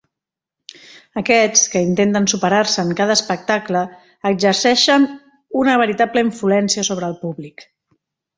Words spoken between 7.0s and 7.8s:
el públic.